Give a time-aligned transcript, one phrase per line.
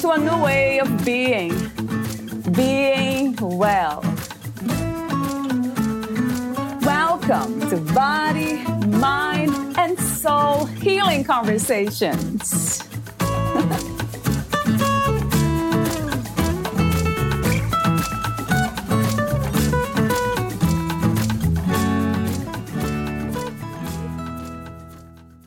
[0.00, 1.50] to a new way of being,
[2.52, 4.00] being well.
[6.80, 12.82] Welcome to Body, Mind, and Soul Healing Conversations.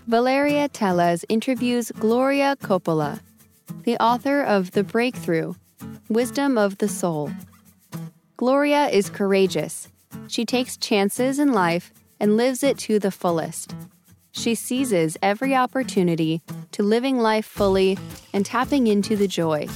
[0.05, 3.19] Valeria Teles interviews Gloria Coppola,
[3.83, 5.55] the author of The Breakthrough
[6.09, 7.31] Wisdom of the Soul.
[8.37, 9.89] Gloria is courageous.
[10.27, 13.75] She takes chances in life and lives it to the fullest.
[14.31, 17.97] She seizes every opportunity to living life fully
[18.33, 19.67] and tapping into the joy.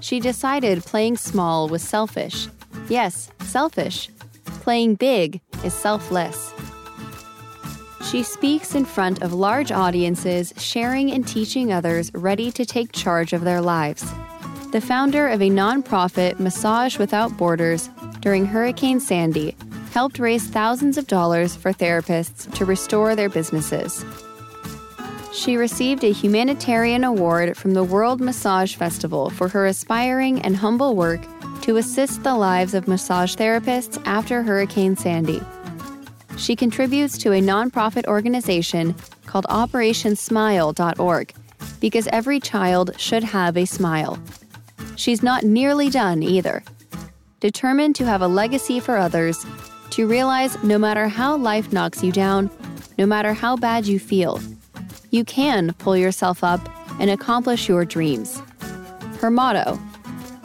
[0.00, 2.48] She decided playing small was selfish.
[2.88, 4.10] Yes, selfish.
[4.44, 6.52] Playing big is selfless.
[8.10, 13.32] She speaks in front of large audiences, sharing and teaching others ready to take charge
[13.32, 14.02] of their lives.
[14.72, 19.54] The founder of a nonprofit, Massage Without Borders, during Hurricane Sandy,
[19.92, 24.04] helped raise thousands of dollars for therapists to restore their businesses.
[25.32, 30.96] She received a humanitarian award from the World Massage Festival for her aspiring and humble
[30.96, 31.20] work
[31.62, 35.40] to assist the lives of massage therapists after Hurricane Sandy.
[36.40, 38.94] She contributes to a nonprofit organization
[39.26, 41.34] called OperationSmile.org
[41.80, 44.18] because every child should have a smile.
[44.96, 46.64] She's not nearly done either.
[47.40, 49.44] Determined to have a legacy for others,
[49.90, 52.50] to realize no matter how life knocks you down,
[52.96, 54.40] no matter how bad you feel,
[55.10, 56.60] you can pull yourself up
[56.98, 58.40] and accomplish your dreams.
[59.20, 59.78] Her motto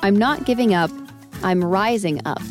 [0.01, 0.91] I'm not giving up,
[1.41, 2.41] I'm rising up.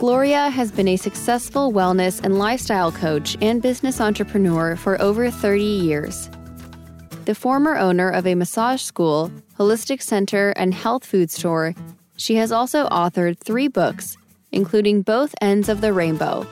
[0.00, 5.62] Gloria has been a successful wellness and lifestyle coach and business entrepreneur for over 30
[5.62, 6.30] years.
[7.26, 11.74] The former owner of a massage school, holistic center, and health food store,
[12.16, 14.16] she has also authored three books,
[14.52, 16.46] including Both Ends of the Rainbow,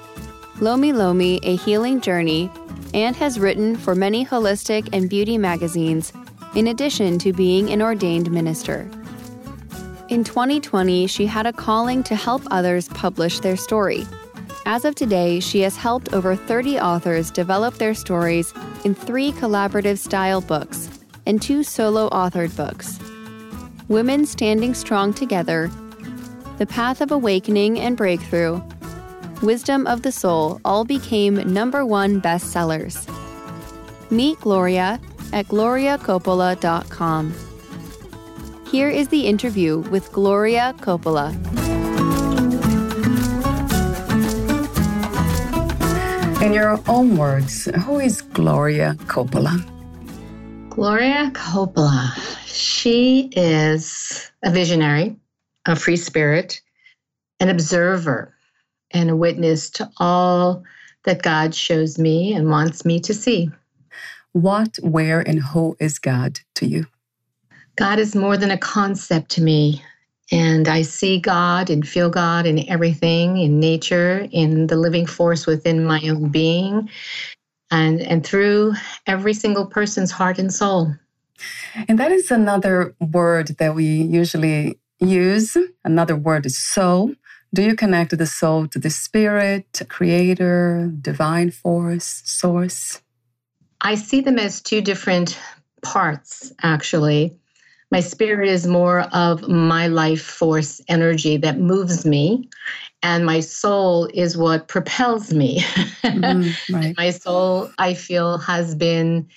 [0.60, 2.50] Lomi Lomi, A Healing Journey,
[2.92, 6.12] and has written for many holistic and beauty magazines,
[6.54, 8.90] in addition to being an ordained minister.
[10.08, 14.06] In 2020, she had a calling to help others publish their story.
[14.64, 18.54] As of today, she has helped over 30 authors develop their stories
[18.84, 20.88] in three collaborative style books
[21.26, 22.98] and two solo authored books
[23.88, 25.70] Women Standing Strong Together,
[26.56, 28.62] The Path of Awakening and Breakthrough,
[29.42, 33.06] Wisdom of the Soul all became number one bestsellers.
[34.10, 35.00] Meet Gloria
[35.34, 37.47] at gloriacoppola.com.
[38.70, 41.32] Here is the interview with Gloria Coppola.
[46.42, 49.56] In your own words, who is Gloria Coppola?
[50.68, 52.12] Gloria Coppola.
[52.44, 55.16] She is a visionary,
[55.64, 56.60] a free spirit,
[57.40, 58.34] an observer,
[58.90, 60.62] and a witness to all
[61.04, 63.50] that God shows me and wants me to see.
[64.32, 66.86] What, where, and who is God to you?
[67.78, 69.84] God is more than a concept to me.
[70.32, 75.46] And I see God and feel God in everything, in nature, in the living force
[75.46, 76.90] within my own being,
[77.70, 78.74] and, and through
[79.06, 80.92] every single person's heart and soul.
[81.86, 85.56] And that is another word that we usually use.
[85.84, 87.14] Another word is soul.
[87.54, 93.00] Do you connect the soul to the spirit, creator, divine force, source?
[93.80, 95.38] I see them as two different
[95.80, 97.38] parts, actually.
[97.90, 102.48] My spirit is more of my life force energy that moves me,
[103.02, 105.60] and my soul is what propels me.
[106.04, 106.94] Mm, right.
[106.98, 109.28] my soul, I feel, has been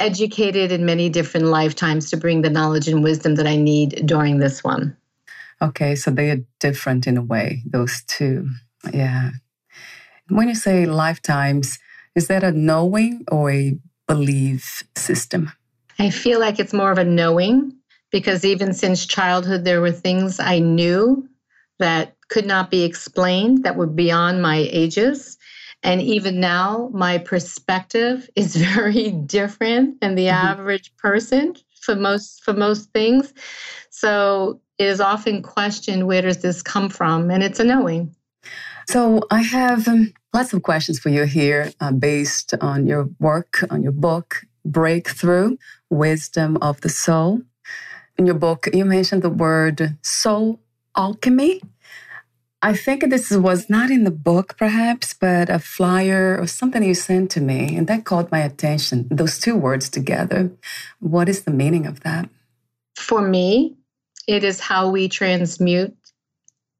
[0.00, 4.38] educated in many different lifetimes to bring the knowledge and wisdom that I need during
[4.38, 4.96] this one.
[5.60, 8.48] Okay, so they are different in a way, those two.
[8.92, 9.30] Yeah.
[10.28, 11.78] When you say lifetimes,
[12.14, 15.52] is that a knowing or a belief system?
[15.98, 17.76] I feel like it's more of a knowing
[18.10, 21.28] because even since childhood, there were things I knew
[21.78, 25.36] that could not be explained that were beyond my ages.
[25.82, 30.46] And even now, my perspective is very different than the mm-hmm.
[30.46, 33.32] average person for most for most things.
[33.90, 38.14] So it is often questioned where does this come from, and it's a knowing.
[38.88, 43.64] So I have um, lots of questions for you here, uh, based on your work,
[43.70, 45.56] on your book, Breakthrough:
[45.90, 47.42] Wisdom of the Soul.
[48.18, 50.60] In your book, you mentioned the word soul
[50.96, 51.60] alchemy.
[52.62, 56.94] I think this was not in the book, perhaps, but a flyer or something you
[56.94, 59.06] sent to me, and that caught my attention.
[59.10, 60.50] Those two words together.
[60.98, 62.28] What is the meaning of that?
[62.96, 63.76] For me,
[64.26, 65.94] it is how we transmute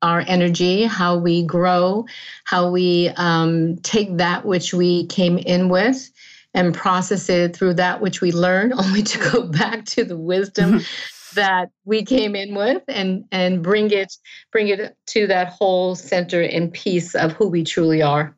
[0.03, 2.07] our energy, how we grow,
[2.45, 6.11] how we um, take that which we came in with
[6.57, 10.73] and process it through that which we learned, only to go back to the wisdom
[10.73, 11.35] mm-hmm.
[11.37, 14.13] that we came in with and and bring it
[14.51, 18.35] bring it to that whole center and piece of who we truly are.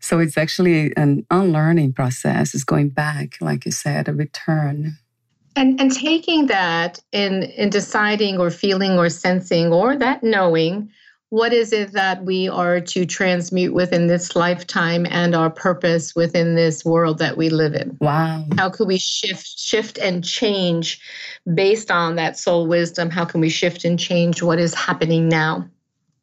[0.00, 4.96] So it's actually an unlearning process it's going back like you said a return.
[5.54, 10.90] And and taking that in in deciding or feeling or sensing or that knowing
[11.32, 16.56] what is it that we are to transmute within this lifetime and our purpose within
[16.56, 17.96] this world that we live in?
[18.02, 18.44] Wow.
[18.58, 21.00] How could we shift shift and change
[21.54, 23.08] based on that soul wisdom?
[23.08, 25.66] How can we shift and change what is happening now?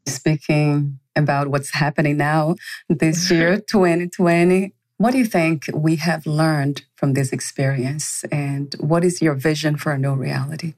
[0.05, 2.53] Speaking about what's happening now
[2.87, 8.25] this year 2020 what do you think we have learned from this experience?
[8.33, 10.73] And what is your vision for a new reality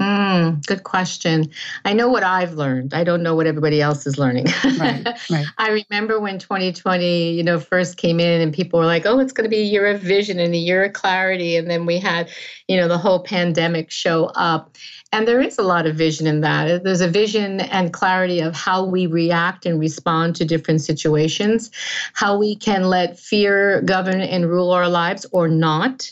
[0.00, 1.50] Mm, good question.
[1.84, 2.94] I know what I've learned.
[2.94, 4.46] I don't know what everybody else is learning.
[4.78, 5.46] Right, right.
[5.58, 9.34] I remember when 2020, you know, first came in and people were like, "Oh, it's
[9.34, 11.98] going to be a year of vision and a year of clarity," and then we
[11.98, 12.30] had,
[12.68, 14.78] you know, the whole pandemic show up.
[15.12, 16.84] And there is a lot of vision in that.
[16.84, 21.70] There's a vision and clarity of how we react and respond to different situations,
[22.14, 26.10] how we can let fear govern and rule our lives or not.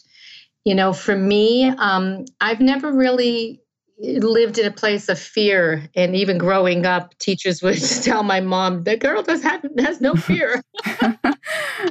[0.66, 3.62] You know, for me, um, I've never really
[4.00, 8.84] lived in a place of fear and even growing up teachers would tell my mom
[8.84, 10.62] the girl does have has no fear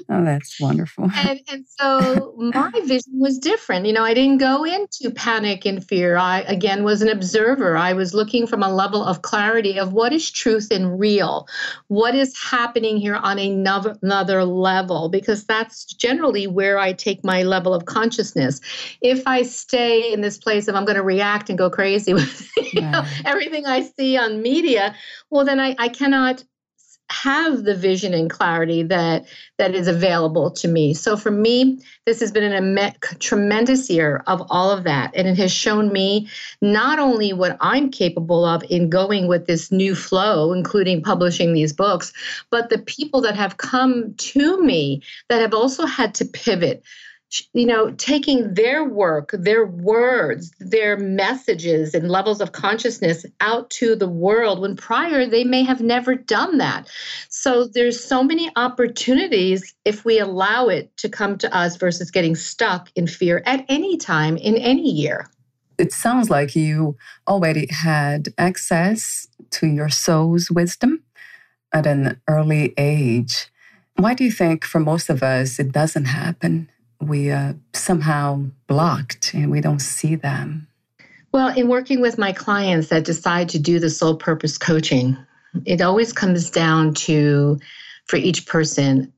[0.10, 1.10] oh that's wonderful.
[1.16, 3.86] And, and so my vision was different.
[3.86, 6.18] You know i didn't go into panic and fear.
[6.18, 7.78] I again was an observer.
[7.78, 11.48] I was looking from a level of clarity of what is truth and real?
[11.88, 15.10] What is happening here on another, another level?
[15.10, 18.62] Because that's generally where i take my level of consciousness.
[19.02, 22.50] If i stay in this place of i'm going to react and go crazy with
[22.74, 24.96] you know, everything I see on media,
[25.30, 26.44] well, then I, I cannot
[27.12, 29.26] have the vision and clarity that
[29.58, 30.94] that is available to me.
[30.94, 35.38] So for me, this has been a tremendous year of all of that, and it
[35.38, 36.30] has shown me
[36.62, 41.74] not only what I'm capable of in going with this new flow, including publishing these
[41.74, 42.14] books,
[42.50, 46.84] but the people that have come to me that have also had to pivot
[47.54, 53.96] you know, taking their work, their words, their messages and levels of consciousness out to
[53.96, 56.90] the world when prior they may have never done that.
[57.30, 62.36] So there's so many opportunities if we allow it to come to us versus getting
[62.36, 65.30] stuck in fear at any time in any year.
[65.78, 66.98] It sounds like you
[67.28, 71.04] already had access to your soul's wisdom
[71.72, 73.48] at an early age.
[73.96, 76.70] Why do you think for most of us it doesn't happen?
[77.02, 80.68] We uh, somehow blocked and we don't see them?
[81.32, 85.18] Well, in working with my clients that decide to do the soul purpose coaching,
[85.66, 87.60] it always comes down to,
[88.08, 89.14] for each person,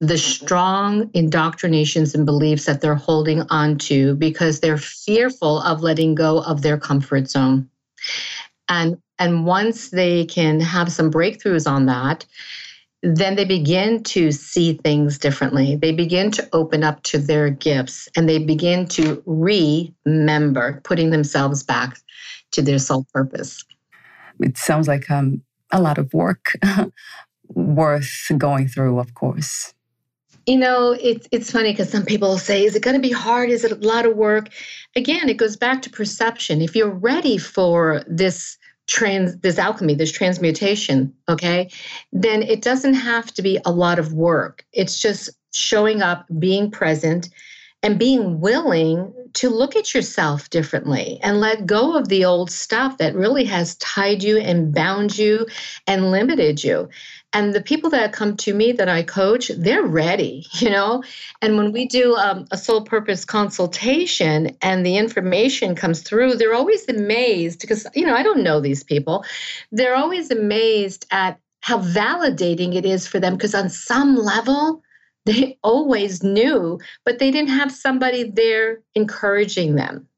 [0.00, 6.14] the strong indoctrinations and beliefs that they're holding on to because they're fearful of letting
[6.14, 7.68] go of their comfort zone.
[8.68, 12.26] And and once they can have some breakthroughs on that,
[13.14, 15.76] then they begin to see things differently.
[15.76, 21.62] They begin to open up to their gifts and they begin to remember putting themselves
[21.62, 21.98] back
[22.50, 23.64] to their soul purpose.
[24.40, 26.58] It sounds like um, a lot of work
[27.48, 29.72] worth going through, of course.
[30.46, 33.50] You know, it's it's funny because some people say, "Is it going to be hard?
[33.50, 34.48] Is it a lot of work?"
[34.94, 36.62] Again, it goes back to perception.
[36.62, 41.68] If you're ready for this trans this alchemy this transmutation okay
[42.12, 44.64] then it doesn't have to be a lot of work.
[44.72, 47.28] It's just showing up being present
[47.82, 52.98] and being willing to look at yourself differently and let go of the old stuff
[52.98, 55.46] that really has tied you and bound you
[55.86, 56.88] and limited you
[57.36, 61.02] and the people that come to me that I coach, they're ready, you know.
[61.42, 66.54] And when we do um, a soul purpose consultation and the information comes through, they're
[66.54, 69.24] always amazed because, you know, I don't know these people.
[69.70, 74.82] They're always amazed at how validating it is for them because on some level,
[75.26, 80.08] they always knew, but they didn't have somebody there encouraging them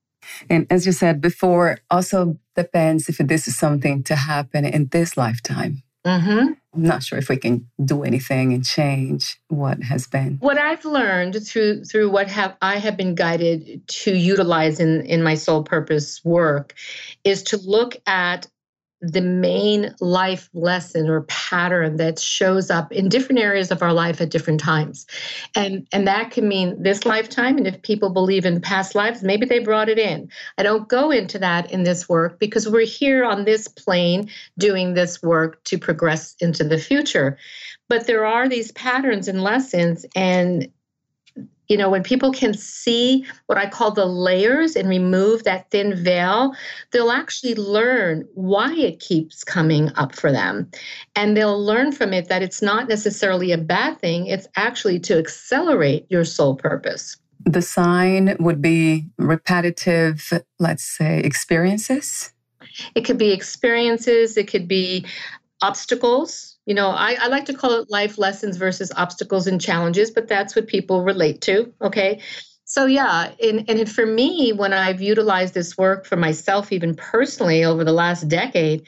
[0.50, 5.16] And as you said before, also depends if this is something to happen in this
[5.16, 5.82] lifetime.
[6.06, 6.52] Mm-hmm.
[6.74, 10.38] I'm not sure if we can do anything and change what has been.
[10.40, 15.22] What I've learned through through what have I have been guided to utilize in in
[15.22, 16.74] my soul purpose work
[17.24, 18.46] is to look at
[19.00, 24.20] the main life lesson or pattern that shows up in different areas of our life
[24.20, 25.06] at different times.
[25.54, 29.46] And and that can mean this lifetime and if people believe in past lives maybe
[29.46, 30.28] they brought it in.
[30.56, 34.94] I don't go into that in this work because we're here on this plane doing
[34.94, 37.38] this work to progress into the future.
[37.88, 40.68] But there are these patterns and lessons and
[41.68, 45.94] you know, when people can see what I call the layers and remove that thin
[45.94, 46.54] veil,
[46.90, 50.70] they'll actually learn why it keeps coming up for them.
[51.14, 55.18] And they'll learn from it that it's not necessarily a bad thing, it's actually to
[55.18, 57.16] accelerate your soul purpose.
[57.44, 62.32] The sign would be repetitive, let's say, experiences.
[62.94, 65.06] It could be experiences, it could be
[65.62, 70.10] obstacles you know I, I, like to call it life lessons versus obstacles and challenges
[70.10, 72.20] but that's what people relate to okay?
[72.64, 77.64] So yeah and, and for me when i've utilized this work for myself even personally
[77.64, 78.84] over the last decade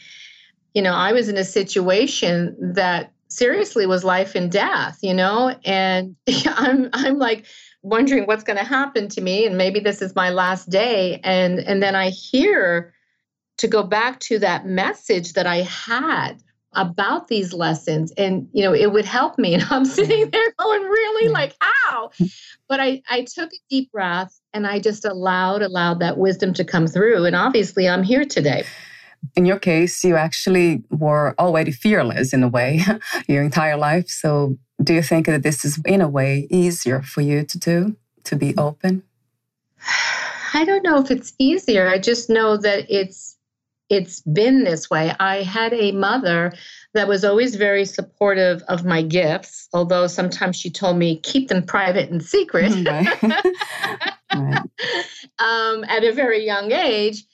[0.75, 5.57] you know i was in a situation that seriously was life and death you know?
[5.65, 6.15] And
[6.47, 7.47] i'm i'm like
[7.83, 11.59] wondering what's going to happen to me and maybe this is my last day and
[11.61, 12.93] and then i hear
[13.57, 16.43] to go back to that message that i had
[16.75, 18.13] about these lessons.
[18.13, 19.55] And you know it would help me.
[19.61, 21.29] And i'm sitting there going really?
[21.29, 22.11] Like how?
[22.69, 26.65] But i i took a deep breath and i just allowed allowed that wisdom to
[26.65, 27.25] come through.
[27.25, 28.65] And obviously i'm here today.
[29.37, 32.81] In your case you actually were already fearless in a way
[33.29, 34.09] your entire life.
[34.09, 37.97] So do you think that this is in a way easier for you to do
[38.25, 39.03] to be open?
[40.55, 41.89] I don't know if it's easier.
[41.89, 43.37] I just know that it's
[43.91, 45.13] it's been this way.
[45.19, 46.53] I had a mother
[46.95, 51.65] that was always very supportive of my gifts, although sometimes she told me keep them
[51.65, 54.63] private and secret right.
[55.39, 57.25] um, at a very young age.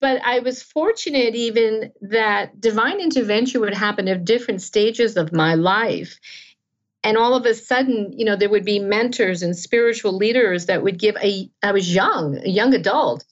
[0.00, 5.54] But I was fortunate even that divine intervention would happen at different stages of my
[5.54, 6.18] life.
[7.04, 10.82] And all of a sudden, you know, there would be mentors and spiritual leaders that
[10.82, 13.24] would give a, I was young, a young adult,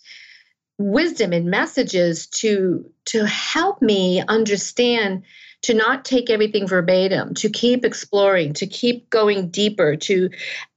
[0.80, 5.22] wisdom and messages to to help me understand
[5.60, 10.30] to not take everything verbatim to keep exploring to keep going deeper to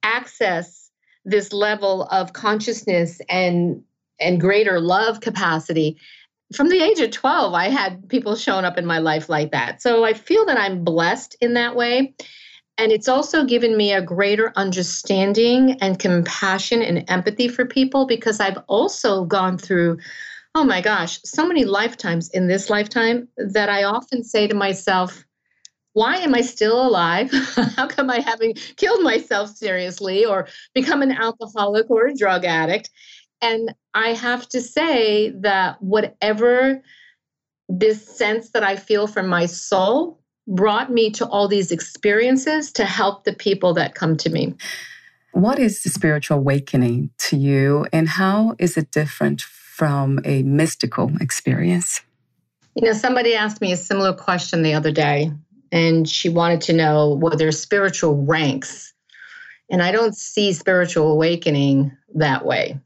[0.04, 0.92] access
[1.24, 3.82] this level of consciousness and
[4.20, 5.98] and greater love capacity.
[6.54, 9.82] From the age of 12 i had people showing up in my life like that.
[9.82, 12.14] So i feel that i'm blessed in that way
[12.78, 18.40] and it's also given me a greater understanding and compassion and empathy for people because
[18.40, 20.00] I've also gone through,
[20.56, 25.24] oh my gosh, so many lifetimes in this lifetime that I often say to myself,
[25.94, 27.32] why am I still alive?
[27.76, 32.90] How come I haven't killed myself seriously or become an alcoholic or a drug addict?
[33.42, 36.82] And I have to say that whatever
[37.70, 42.86] this sense that I feel from my soul, brought me to all these experiences to
[42.86, 44.56] help the people that come to me.
[45.32, 51.12] What is the spiritual awakening to you, and how is it different from a mystical
[51.20, 52.02] experience?
[52.76, 55.32] You know, somebody asked me a similar question the other day,
[55.72, 58.94] and she wanted to know whether spiritual ranks.
[59.72, 62.80] And I don't see spiritual awakening that way.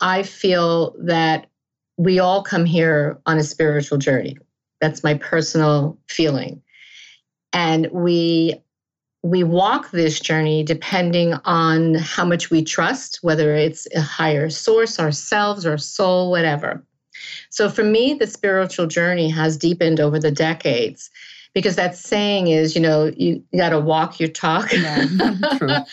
[0.00, 1.48] I feel that
[1.98, 4.38] we all come here on a spiritual journey.
[4.80, 6.62] That's my personal feeling.
[7.52, 8.54] And we
[9.22, 14.98] we walk this journey depending on how much we trust, whether it's a higher source,
[14.98, 16.82] ourselves, our soul, whatever.
[17.50, 21.10] So for me, the spiritual journey has deepened over the decades
[21.52, 24.72] because that saying is, you know, you, you got to walk your talk.
[24.72, 25.04] Yeah,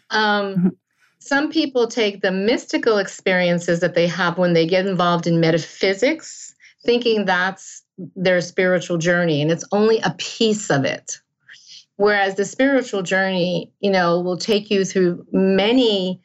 [0.10, 0.74] um,
[1.18, 6.54] some people take the mystical experiences that they have when they get involved in metaphysics,
[6.84, 7.82] thinking that's
[8.16, 11.20] their spiritual journey and it's only a piece of it.
[11.96, 16.20] Whereas the spiritual journey you know will take you through many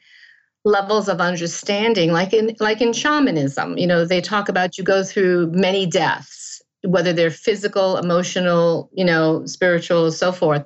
[0.63, 3.77] levels of understanding like in like in shamanism.
[3.77, 9.05] You know they talk about you go through many deaths whether they're physical emotional you
[9.05, 10.63] know spiritual so forth.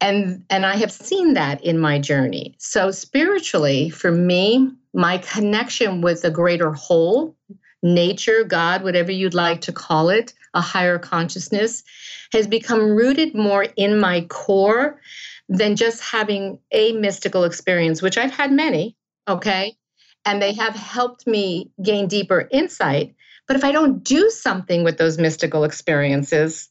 [0.00, 2.54] And and i have seen that in my journey.
[2.58, 7.36] So spiritually for me my connection with the greater whole
[7.84, 11.84] nature, God, whatever you'd like to call it, a higher consciousness,
[12.32, 15.00] has become rooted more in my core
[15.48, 18.96] than just having a mystical experience, which I've had many,
[19.28, 19.76] okay?
[20.24, 23.14] and they have helped me gain deeper insight.
[23.46, 26.68] But if I don't do something with those mystical experiences,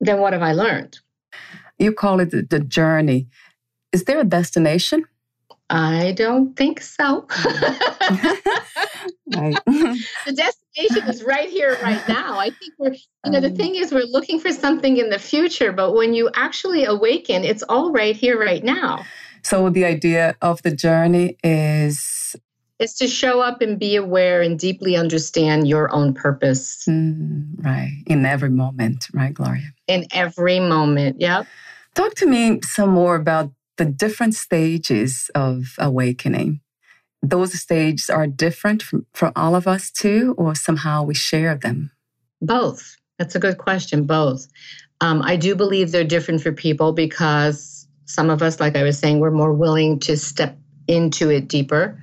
[0.00, 0.98] then what have I learned?
[1.78, 3.28] You call it the journey.
[3.92, 5.04] Is there a destination?
[5.70, 7.26] I don't think so.
[9.30, 12.38] the destination is right here, right now.
[12.38, 15.18] I think we're, you know, the um, thing is, we're looking for something in the
[15.18, 19.04] future, but when you actually awaken, it's all right here, right now.
[19.42, 22.36] So the idea of the journey is
[22.80, 26.84] is to show up and be aware and deeply understand your own purpose.
[26.88, 28.02] Mm, right.
[28.06, 29.72] In every moment, right, Gloria?
[29.86, 31.20] In every moment.
[31.20, 31.46] Yep.
[31.94, 36.60] Talk to me some more about the different stages of awakening.
[37.22, 38.84] Those stages are different
[39.14, 41.90] for all of us too, or somehow we share them?
[42.42, 42.96] Both.
[43.18, 44.04] That's a good question.
[44.04, 44.48] Both.
[45.00, 48.98] Um, I do believe they're different for people because some of us, like I was
[48.98, 51.98] saying, we're more willing to step into it deeper.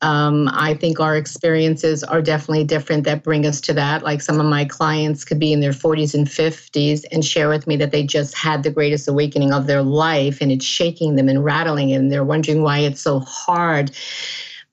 [0.00, 4.04] Um, I think our experiences are definitely different that bring us to that.
[4.04, 7.66] Like some of my clients could be in their 40s and 50s and share with
[7.66, 11.28] me that they just had the greatest awakening of their life and it's shaking them
[11.28, 13.90] and rattling and they're wondering why it's so hard.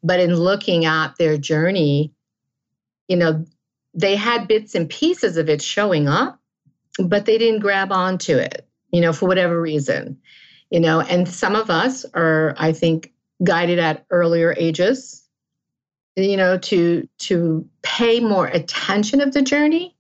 [0.04, 2.14] But in looking at their journey,
[3.08, 3.46] you know,
[3.96, 6.40] they had bits and pieces of it showing up,
[7.04, 10.20] but they didn't grab onto it, you know, for whatever reason.
[10.70, 13.14] You know, and some of us are, I think,
[13.44, 15.26] guided at earlier ages
[16.16, 19.96] you know to to pay more attention of the journey.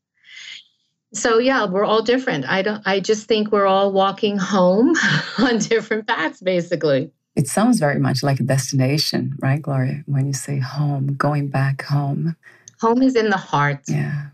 [1.13, 2.45] So yeah we're all different.
[2.45, 4.95] I don't i just think we're all walking home
[5.37, 7.11] on different paths basically.
[7.35, 10.03] It sounds very much like a destination right gloria?
[10.05, 12.35] When you say home going back home.
[12.81, 13.81] Home is in the heart.
[13.87, 14.27] Yeah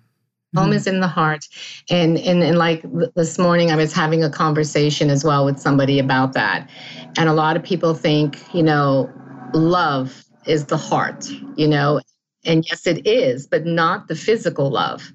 [0.55, 0.73] home mm-hmm.
[0.73, 1.45] is in the heart
[1.89, 2.83] and, and and like
[3.15, 6.69] this morning i was having a conversation as well with somebody about that
[7.17, 9.09] and a lot of people think, you know,
[9.53, 12.01] love is the heart, you know,
[12.45, 15.11] and yes, it is, but not the physical love.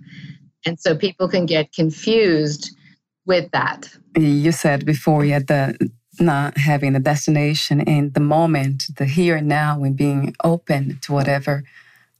[0.64, 2.76] And so people can get confused
[3.24, 3.88] with that.
[4.16, 9.48] You said before, yeah, the not having a destination in the moment, the here and
[9.48, 11.64] now, and being open to whatever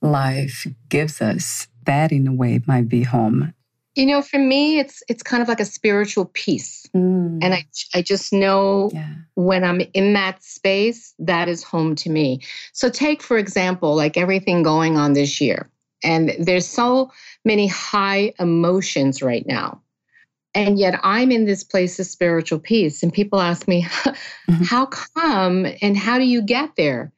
[0.03, 1.67] life gives us.
[1.87, 3.55] That, in a way, might be home.
[3.95, 7.39] You know, for me, it's it's kind of like a spiritual peace, mm.
[7.43, 9.15] and I I just know yeah.
[9.37, 12.41] when I'm in that space, that is home to me.
[12.73, 15.71] So take for example, like everything going on this year,
[16.05, 17.11] and there's so
[17.47, 19.81] many high emotions right now,
[20.57, 23.03] and yet I'm in this place of spiritual peace.
[23.03, 24.53] And people ask me, mm-hmm.
[24.65, 27.13] how come, and how do you get there?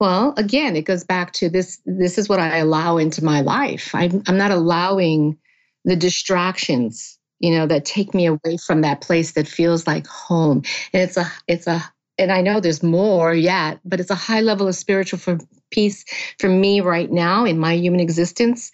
[0.00, 1.80] Well, again, it goes back to this.
[1.84, 3.94] This is what I allow into my life.
[3.94, 5.36] I'm, I'm not allowing
[5.84, 10.62] the distractions you know that take me away from that place that feels like home
[10.92, 11.82] and it's a it's a
[12.18, 15.38] and i know there's more yet but it's a high level of spiritual for
[15.70, 16.04] peace
[16.38, 18.70] for me right now in my human existence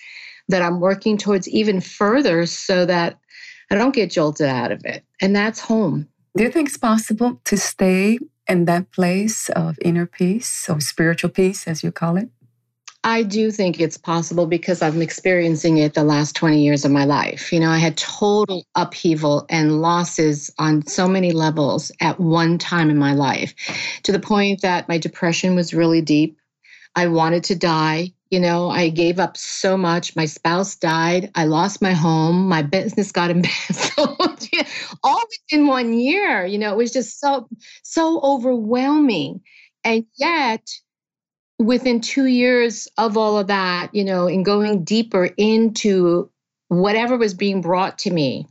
[0.49, 3.19] that i'm working towards even further so that
[3.71, 7.41] i don't get jolted out of it and that's home do you think it's possible
[7.45, 12.29] to stay in that place of inner peace or spiritual peace as you call it
[13.07, 17.05] I do think it's possible because I'm experiencing it the last 20 years of my
[17.05, 17.53] life.
[17.53, 22.89] You know, I had total upheaval and losses on so many levels at one time
[22.89, 23.55] in my life
[24.05, 26.39] to the point that my depression was really deep.
[26.97, 28.15] I wanted to die.
[28.35, 30.17] You know, I gave up so much.
[30.17, 31.31] My spouse died.
[31.37, 32.49] I lost my home.
[32.49, 34.49] My business got embezzled.
[35.05, 36.45] All within one year.
[36.45, 37.49] You know, it was just so,
[37.85, 39.41] so overwhelming.
[39.85, 40.69] And yet,
[41.61, 46.29] within two years of all of that, you know, and going deeper into
[46.67, 48.49] whatever was being brought to me,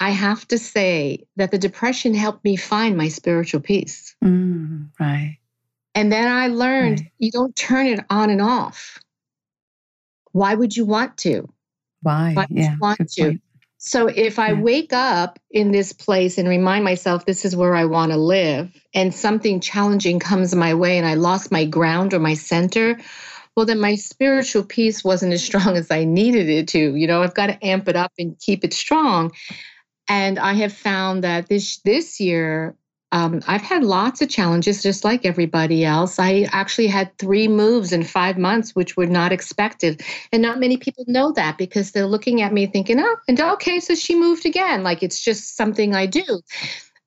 [0.00, 4.14] I have to say that the depression helped me find my spiritual peace.
[4.22, 5.38] Mm, right.
[5.96, 7.10] And then I learned right.
[7.18, 9.00] you don't turn it on and off.
[10.32, 11.48] Why would you want to?
[12.02, 12.34] Why?
[12.34, 13.22] Why yeah, want to?
[13.22, 13.40] Point.
[13.78, 17.86] So if I wake up in this place and remind myself this is where I
[17.86, 22.18] want to live, and something challenging comes my way and I lost my ground or
[22.18, 22.98] my center,
[23.56, 26.94] well, then my spiritual peace wasn't as strong as I needed it to.
[26.94, 29.32] You know, I've got to amp it up and keep it strong.
[30.08, 32.76] And I have found that this this year
[33.16, 36.18] um, I've had lots of challenges, just like everybody else.
[36.18, 40.02] I actually had three moves in five months, which were not expected.
[40.32, 43.80] And not many people know that because they're looking at me thinking, oh, and okay,
[43.80, 44.82] so she moved again.
[44.82, 46.42] Like it's just something I do.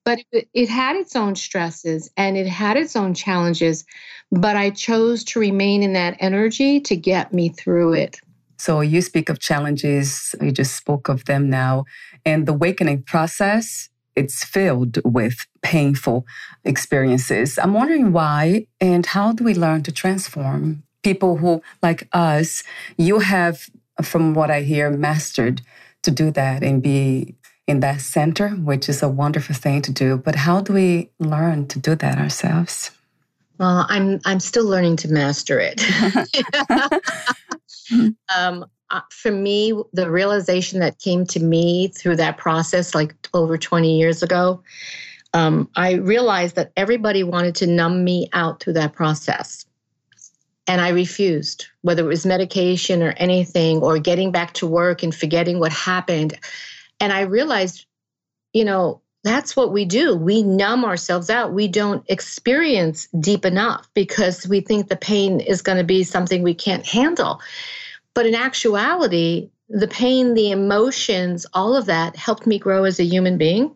[0.03, 3.85] But it, it had its own stresses and it had its own challenges.
[4.31, 8.19] But I chose to remain in that energy to get me through it.
[8.57, 11.85] So you speak of challenges, you just spoke of them now.
[12.25, 13.89] And the awakening process
[14.19, 16.25] it's filled with painful
[16.65, 17.57] experiences.
[17.57, 22.63] I'm wondering why and how do we learn to transform people who, like us,
[22.97, 23.69] you have,
[24.03, 25.61] from what I hear, mastered
[26.03, 30.17] to do that and be in that center, which is a wonderful thing to do.
[30.17, 32.91] But how do we learn to do that ourselves?
[33.57, 35.79] Well, I'm I'm still learning to master it.
[38.35, 43.57] um, uh, for me, the realization that came to me through that process, like over
[43.57, 44.63] 20 years ago,
[45.33, 49.65] um, I realized that everybody wanted to numb me out through that process.
[50.65, 55.13] And I refused, whether it was medication or anything, or getting back to work and
[55.13, 56.37] forgetting what happened.
[56.99, 57.85] And I realized,
[58.53, 60.15] you know, that's what we do.
[60.15, 61.53] We numb ourselves out.
[61.53, 66.41] We don't experience deep enough because we think the pain is going to be something
[66.41, 67.41] we can't handle.
[68.13, 73.05] But in actuality, the pain, the emotions, all of that helped me grow as a
[73.05, 73.75] human being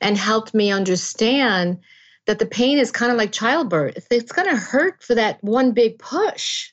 [0.00, 1.78] and helped me understand
[2.26, 4.06] that the pain is kind of like childbirth.
[4.10, 6.70] It's going to hurt for that one big push.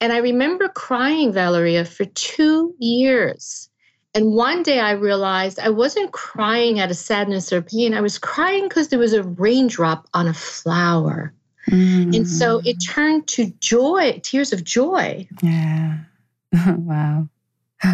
[0.00, 3.68] And I remember crying, Valeria, for two years.
[4.14, 7.94] And one day I realized I wasn't crying out of sadness or pain.
[7.94, 11.34] I was crying because there was a raindrop on a flower.
[11.68, 12.16] Mm.
[12.16, 12.88] And so it mm.
[12.88, 15.28] turned to joy, tears of joy.
[15.42, 15.98] Yeah.
[16.66, 17.28] wow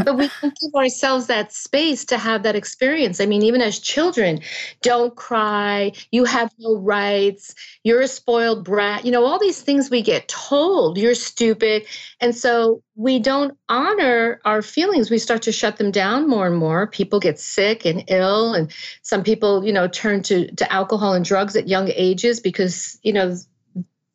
[0.05, 3.20] but we can give ourselves that space to have that experience.
[3.20, 4.40] I mean, even as children,
[4.83, 9.88] don't cry, you have no rights, you're a spoiled brat, you know, all these things
[9.88, 11.87] we get told, you're stupid.
[12.20, 15.11] And so we don't honor our feelings.
[15.11, 16.88] We start to shut them down more and more.
[16.88, 21.24] People get sick and ill, and some people, you know, turn to, to alcohol and
[21.24, 23.37] drugs at young ages because, you know,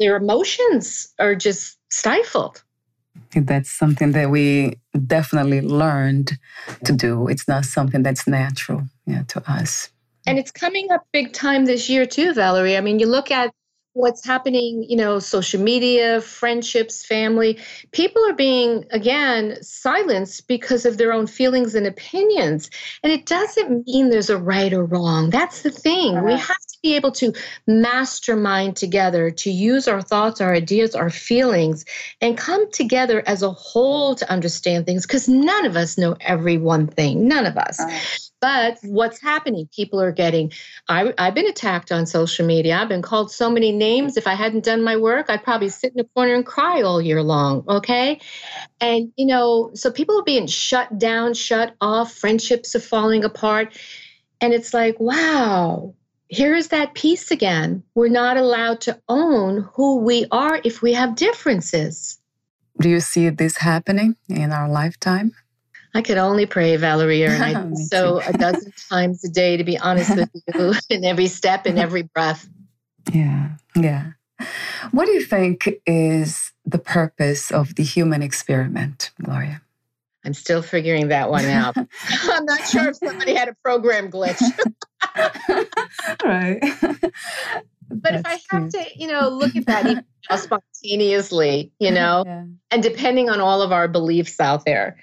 [0.01, 2.63] their emotions are just stifled.
[3.35, 6.37] That's something that we definitely learned
[6.85, 7.27] to do.
[7.27, 9.89] It's not something that's natural yeah, to us.
[10.25, 12.77] And it's coming up big time this year too, Valerie.
[12.77, 13.51] I mean, you look at
[13.93, 17.59] what's happening, you know, social media, friendships, family,
[17.91, 22.69] people are being, again, silenced because of their own feelings and opinions.
[23.03, 25.29] And it doesn't mean there's a right or wrong.
[25.29, 26.15] That's the thing.
[26.15, 26.25] Uh-huh.
[26.25, 27.33] We have to be able to
[27.67, 31.85] mastermind together, to use our thoughts, our ideas, our feelings,
[32.21, 36.57] and come together as a whole to understand things because none of us know every
[36.57, 37.27] one thing.
[37.27, 37.79] None of us.
[37.79, 37.99] Uh-huh.
[38.41, 39.69] But what's happening?
[39.73, 40.51] People are getting,
[40.89, 42.75] I, I've been attacked on social media.
[42.75, 44.17] I've been called so many names.
[44.17, 46.99] If I hadn't done my work, I'd probably sit in a corner and cry all
[46.99, 47.63] year long.
[47.67, 48.19] Okay.
[48.79, 53.77] And, you know, so people are being shut down, shut off, friendships are falling apart.
[54.41, 55.93] And it's like, wow,
[56.27, 57.83] here's that piece again.
[57.93, 62.17] We're not allowed to own who we are if we have differences.
[62.79, 65.33] Do you see this happening in our lifetime?
[65.93, 69.63] I could only pray, Valeria, and I do so a dozen times a day, to
[69.63, 72.47] be honest with you, in every step, in every breath.
[73.11, 74.11] Yeah, yeah.
[74.91, 79.61] What do you think is the purpose of the human experiment, Gloria?
[80.23, 81.75] I'm still figuring that one out.
[81.75, 84.41] I'm not sure if somebody had a program glitch.
[86.23, 86.61] right.
[87.89, 90.05] but if I have to, you know, look at that
[90.37, 92.45] spontaneously, you know, yeah.
[92.69, 94.97] and depending on all of our beliefs out there,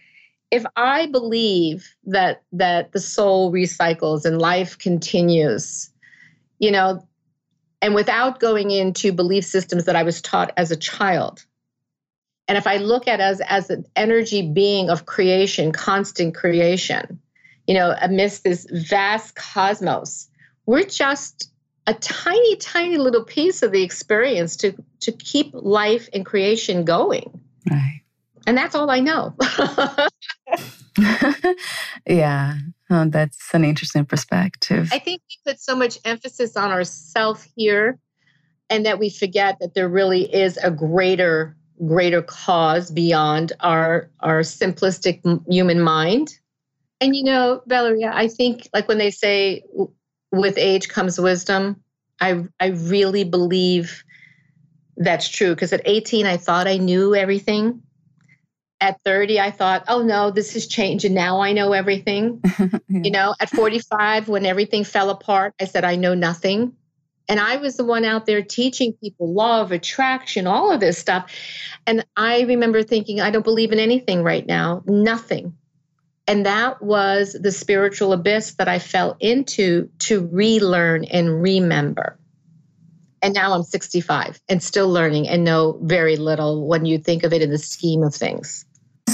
[0.51, 5.91] if I believe that that the soul recycles and life continues,
[6.59, 7.07] you know,
[7.83, 11.45] and without going into belief systems that I was taught as a child,
[12.49, 17.21] and if I look at us as an energy being of creation, constant creation,
[17.67, 20.29] you know, amidst this vast cosmos,
[20.65, 21.53] we're just
[21.87, 27.41] a tiny, tiny little piece of the experience to to keep life and creation going.
[27.71, 27.98] Right.
[28.49, 29.35] And that's all I know.
[32.07, 32.57] yeah,
[32.89, 34.89] oh, that's an interesting perspective.
[34.91, 37.99] I think we put so much emphasis on ourself here
[38.71, 41.55] and that we forget that there really is a greater
[41.87, 46.39] greater cause beyond our our simplistic human mind.
[47.03, 49.63] And you know, Valeria, I think like when they say
[50.33, 51.83] with age comes wisdom,
[52.19, 54.05] I I really believe
[54.97, 57.83] that's true because at 18 I thought I knew everything
[58.81, 62.43] at 30 i thought oh no this has changed and now i know everything.
[62.91, 63.03] Yeah.
[63.05, 66.73] you know at 45 when everything fell apart i said i know nothing.
[67.29, 70.99] And i was the one out there teaching people law of attraction all of this
[70.99, 71.31] stuff.
[71.87, 75.55] And i remember thinking i don't believe in anything right now nothing.
[76.27, 82.19] And that was the spiritual abyss that i fell into to relearn and remember.
[83.21, 87.33] And now i'm 65 and still learning and know very little when you think of
[87.33, 88.65] it in the scheme of things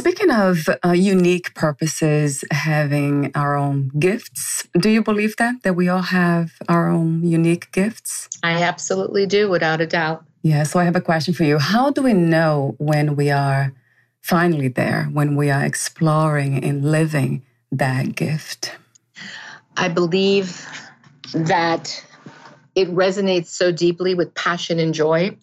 [0.04, 5.88] Speaking of uh, unique purposes, having our own gifts, do you believe that that we
[5.88, 8.28] all have our own unique gifts?
[8.42, 10.22] I absolutely do, without a doubt.
[10.42, 10.64] Yeah.
[10.64, 11.56] So I have a question for you.
[11.56, 13.72] How do we know when we are
[14.20, 18.76] finally there, when we are exploring and living that gift?
[19.78, 20.68] I believe
[21.32, 22.04] that
[22.74, 25.34] it resonates so deeply with passion and joy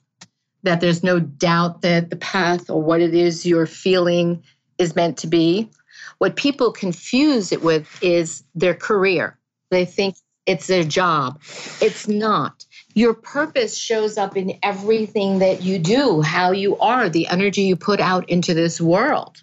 [0.64, 4.44] that there's no doubt that the path or what it is you're feeling
[4.82, 5.70] is meant to be.
[6.18, 9.38] What people confuse it with is their career.
[9.70, 10.16] They think
[10.46, 11.40] it's their job.
[11.82, 12.66] It's not.
[12.94, 17.76] Your purpose shows up in everything that you do, how you are, the energy you
[17.76, 19.42] put out into this world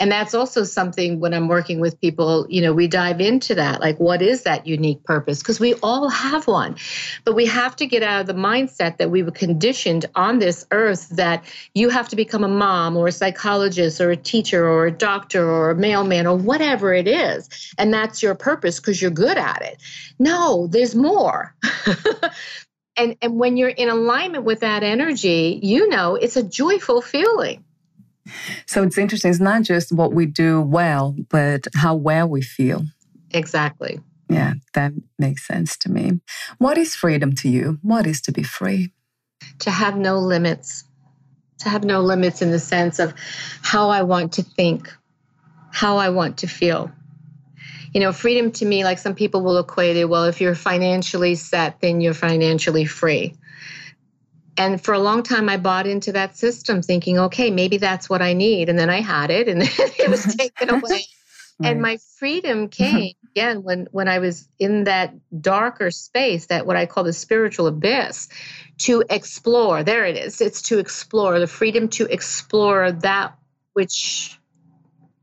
[0.00, 3.80] and that's also something when i'm working with people you know we dive into that
[3.80, 5.40] like what is that unique purpose?
[5.40, 6.76] Because we all have one.
[7.24, 10.66] But we have to get out of the mindset that we were conditioned on this
[10.70, 14.86] earth that you have to become a mom or a psychologist or a teacher or
[14.86, 17.48] a doctor or a mailman or whatever it is.
[17.78, 19.82] And that's your purpose because you're good at it.
[20.18, 21.54] No there's more.
[22.94, 27.64] And and when you're in alignment with that energy you know it's a joyful feeling
[28.66, 29.30] so it's interesting.
[29.30, 32.84] It's not just what we do well, but how well we feel.
[33.30, 34.00] Exactly.
[34.28, 36.20] Yeah, that makes sense to me.
[36.58, 37.78] What is freedom to you?
[37.82, 38.92] What is to be free?
[39.60, 40.84] To have no limits.
[41.58, 43.14] To have no limits in the sense of
[43.62, 44.92] how I want to think,
[45.70, 46.90] how I want to feel.
[47.92, 51.34] You know, freedom to me, like some people will equate it, well, if you're financially
[51.34, 53.36] set, then you're financially free
[54.56, 58.22] and for a long time i bought into that system thinking okay maybe that's what
[58.22, 58.68] i need.
[58.68, 61.04] And then i had it and it was taken away.
[61.60, 61.70] Right.
[61.70, 62.96] and my freedom mm-hmm.
[62.96, 67.12] came again when when i was in that darker space that what i call the
[67.12, 68.28] spiritual abyss
[68.78, 69.84] to explore.
[69.84, 70.40] There it is.
[70.40, 73.36] It's to explore the freedom to explore that
[73.74, 74.38] which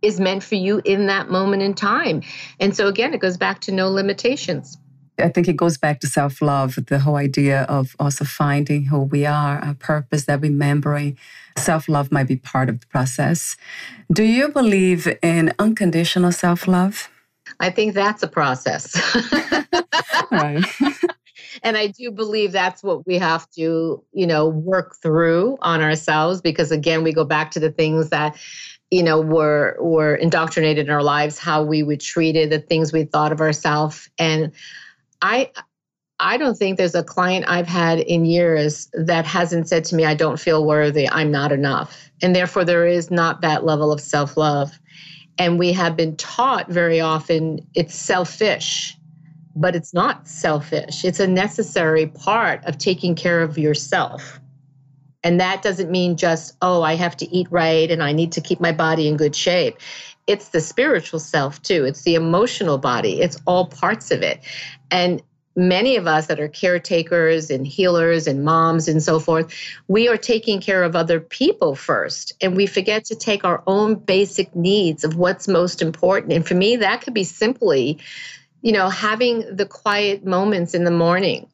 [0.01, 2.23] is meant for you in that moment in time.
[2.59, 4.77] And so again it goes back to no limitations
[5.19, 8.99] I think it goes back to self love, the whole idea of also finding who
[8.99, 11.17] we are, our purpose, that remembering
[11.57, 13.57] self love might be part of the process.
[14.11, 17.09] Do you believe in unconditional self love?
[17.59, 18.95] I think that's a process.
[20.31, 20.63] right.
[21.63, 26.41] and I do believe that's what we have to, you know, work through on ourselves
[26.41, 28.37] because again, we go back to the things that
[28.91, 33.03] you know were were indoctrinated in our lives how we were treated the things we
[33.03, 34.51] thought of ourselves and
[35.21, 35.51] I
[36.19, 40.03] I don't think there's a client I've had in years that hasn't said to me,
[40.03, 42.11] I don't feel worthy, I'm not enough.
[42.21, 44.77] And therefore, there is not that level of self love.
[45.37, 48.97] And we have been taught very often it's selfish,
[49.55, 51.05] but it's not selfish.
[51.05, 54.39] It's a necessary part of taking care of yourself.
[55.23, 58.41] And that doesn't mean just, oh, I have to eat right and I need to
[58.41, 59.77] keep my body in good shape.
[60.29, 64.39] It's the spiritual self too, it's the emotional body, it's all parts of it.
[64.91, 65.23] And
[65.55, 69.51] many of us that are caretakers and healers and moms and so forth,
[69.87, 72.33] we are taking care of other people first.
[72.41, 76.33] And we forget to take our own basic needs of what's most important.
[76.33, 77.97] And for me, that could be simply,
[78.61, 81.48] you know, having the quiet moments in the morning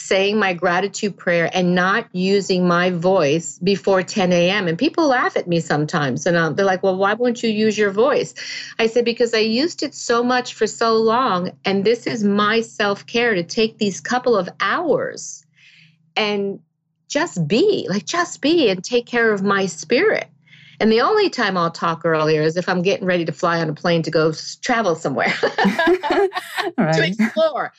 [0.00, 4.66] saying my gratitude prayer and not using my voice before 10 a.m.
[4.66, 7.76] And people laugh at me sometimes and uh, they're like, well, why won't you use
[7.76, 8.34] your voice?
[8.78, 11.52] I said, because I used it so much for so long.
[11.64, 15.44] And this is my self care to take these couple of hours
[16.16, 16.60] and
[17.08, 20.28] just be, like, just be and take care of my spirit.
[20.80, 23.68] And the only time I'll talk earlier is if I'm getting ready to fly on
[23.68, 24.32] a plane to go
[24.62, 26.30] travel somewhere right.
[26.94, 27.72] to explore.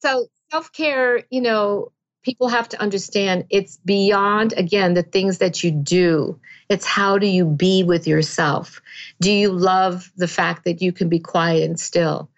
[0.00, 5.62] So self care, you know, people have to understand it's beyond, again, the things that
[5.62, 6.38] you do.
[6.68, 8.82] It's how do you be with yourself?
[9.20, 12.28] Do you love the fact that you can be quiet and still?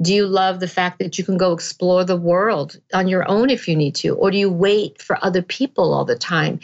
[0.00, 3.50] Do you love the fact that you can go explore the world on your own
[3.50, 4.14] if you need to?
[4.14, 6.60] Or do you wait for other people all the time?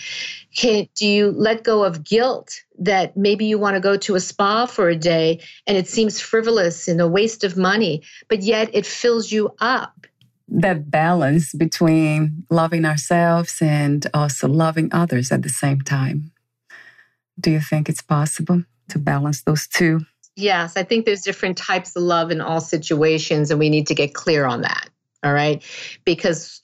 [0.55, 4.21] Can, do you let go of guilt that maybe you want to go to a
[4.21, 8.71] spa for a day and it seems frivolous and a waste of money, but yet
[8.73, 10.07] it fills you up?
[10.49, 16.33] That balance between loving ourselves and also loving others at the same time.
[17.41, 20.01] Do you think it's possible to balance those two?
[20.37, 23.95] Yes, I think there's different types of love in all situations, and we need to
[23.95, 24.89] get clear on that.
[25.23, 25.63] All right.
[26.05, 26.61] Because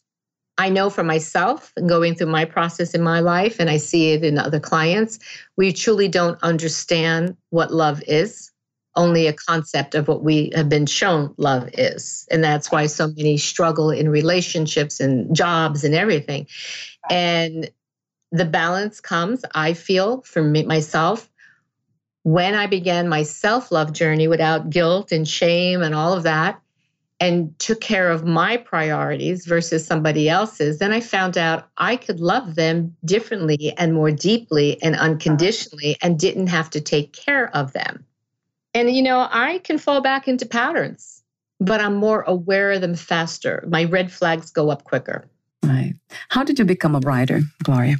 [0.58, 4.24] I know for myself going through my process in my life, and I see it
[4.24, 5.18] in other clients,
[5.56, 8.49] we truly don't understand what love is
[8.96, 12.26] only a concept of what we have been shown love is.
[12.30, 16.46] And that's why so many struggle in relationships and jobs and everything.
[17.08, 17.70] And
[18.32, 21.28] the balance comes, I feel, for me, myself,
[22.22, 26.60] when I began my self love journey without guilt and shame and all of that,
[27.20, 32.18] and took care of my priorities versus somebody else's, then I found out I could
[32.18, 37.74] love them differently and more deeply and unconditionally and didn't have to take care of
[37.74, 38.06] them.
[38.74, 41.22] And, you know, I can fall back into patterns,
[41.58, 43.64] but I'm more aware of them faster.
[43.68, 45.28] My red flags go up quicker.
[45.64, 45.94] Right.
[46.28, 47.96] How did you become a writer, Gloria?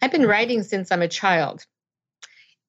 [0.00, 1.64] I've been writing since I'm a child.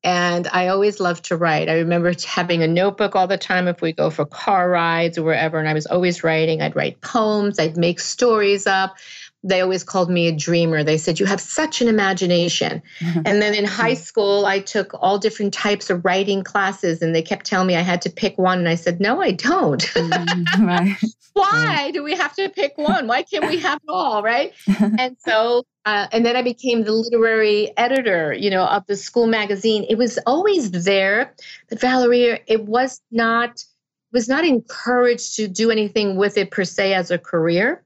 [0.04, 1.68] And I always loved to write.
[1.68, 5.24] I remember having a notebook all the time if we go for car rides or
[5.24, 5.58] wherever.
[5.58, 6.62] And I was always writing.
[6.62, 8.98] I'd write poems, I'd make stories up.
[9.46, 10.84] They always called me a dreamer.
[10.84, 12.82] They said, You have such an imagination.
[13.00, 13.22] Mm-hmm.
[13.26, 17.22] And then in high school, I took all different types of writing classes, and they
[17.22, 18.60] kept telling me I had to pick one.
[18.60, 19.82] And I said, No, I don't.
[19.82, 20.66] Mm-hmm.
[20.66, 20.98] right.
[21.34, 23.08] Why do we have to pick one?
[23.08, 24.24] Why can't we have it all?
[24.24, 24.54] Right.
[25.00, 29.28] and so uh, and then I became the literary editor, you know, of the school
[29.28, 29.86] magazine.
[29.88, 31.36] It was always there,
[31.70, 33.64] but Valerie, it was not
[34.12, 37.85] was not encouraged to do anything with it per se as a career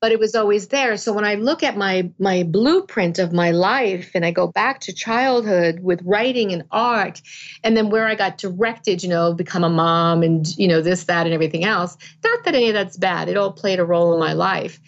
[0.00, 0.96] but it was always there.
[0.96, 4.80] So when i look at my my blueprint of my life and i go back
[4.80, 7.20] to childhood with writing and art
[7.62, 11.04] and then where i got directed you know become a mom and you know this
[11.04, 13.28] that and everything else not that any of that's bad.
[13.28, 14.80] It all played a role in my life.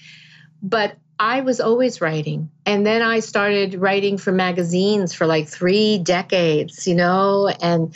[0.63, 2.51] But I was always writing.
[2.65, 7.95] And then I started writing for magazines for like three decades, you know, and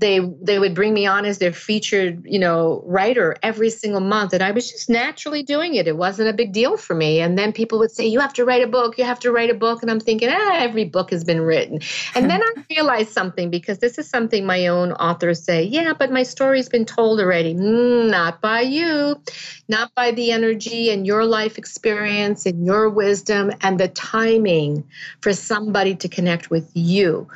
[0.00, 4.32] they they would bring me on as their featured you know writer every single month.
[4.32, 5.86] And i was just naturally doing it.
[5.86, 7.20] It wasn't a big deal for me.
[7.20, 8.98] And then people would say you have to write a book.
[8.98, 9.82] You have to write a book.
[9.82, 11.80] And i'm thinking ah every book has been written.
[12.14, 16.10] And then i realized something because this is something my own authors say yeah but
[16.10, 17.54] my story's been told already.
[17.54, 19.20] Mm, not by you
[19.68, 24.82] not by the energy and your life experience and your wisdom and the timing
[25.20, 27.28] for somebody to connect with you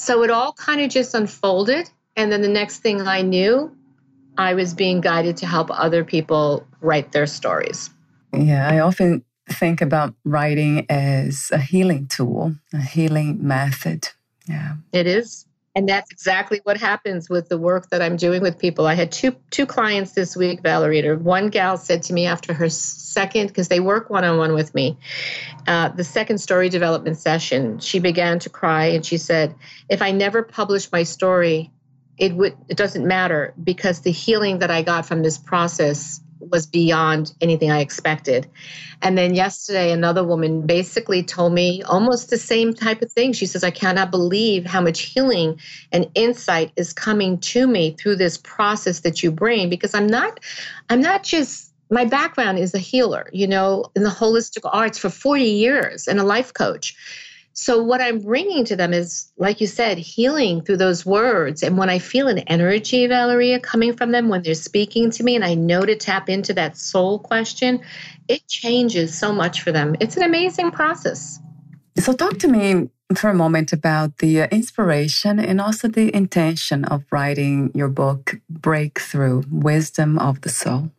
[0.00, 3.70] so it all kind of just unfolded and then the next thing I knew,
[4.38, 7.90] I was being guided to help other people write their stories.
[8.32, 14.08] Yeah, I often think about writing as a healing tool, a healing method.
[14.48, 14.76] Yeah.
[14.92, 15.46] It is.
[15.80, 18.86] And that's exactly what happens with the work that I'm doing with people.
[18.86, 21.16] I had two two clients this week, Valerie.
[21.16, 24.74] One gal said to me after her second, because they work one on one with
[24.74, 24.98] me,
[25.66, 29.54] uh, the second story development session, she began to cry and she said,
[29.88, 31.70] "If I never publish my story,
[32.18, 36.66] it would it doesn't matter because the healing that I got from this process was
[36.66, 38.48] beyond anything I expected.
[39.02, 43.32] And then yesterday, another woman basically told me almost the same type of thing.
[43.32, 45.58] She says, I cannot believe how much healing
[45.92, 50.40] and insight is coming to me through this process that you bring because I'm not,
[50.88, 55.10] I'm not just, my background is a healer, you know, in the holistic arts for
[55.10, 56.94] 40 years and a life coach.
[57.52, 61.62] So, what I'm bringing to them is, like you said, healing through those words.
[61.62, 65.34] And when I feel an energy, Valeria, coming from them when they're speaking to me,
[65.34, 67.82] and I know to tap into that soul question,
[68.28, 69.96] it changes so much for them.
[70.00, 71.40] It's an amazing process.
[71.98, 76.84] So, talk to me for a moment about the uh, inspiration and also the intention
[76.84, 80.90] of writing your book, Breakthrough Wisdom of the Soul.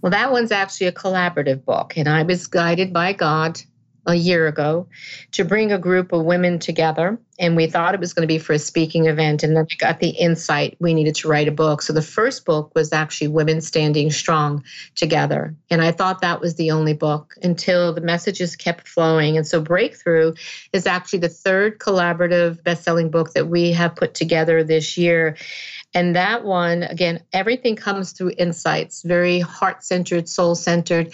[0.00, 3.62] Well, that one's actually a collaborative book, and I was guided by God
[4.06, 4.86] a year ago
[5.30, 7.18] to bring a group of women together.
[7.38, 9.42] And we thought it was going to be for a speaking event.
[9.42, 11.82] And then we got the insight we needed to write a book.
[11.82, 15.54] So the first book was actually Women Standing Strong Together.
[15.70, 19.36] And I thought that was the only book until the messages kept flowing.
[19.36, 20.34] And so Breakthrough
[20.72, 25.36] is actually the third collaborative best selling book that we have put together this year.
[25.94, 31.12] And that one, again, everything comes through insights, very heart centered, soul centered.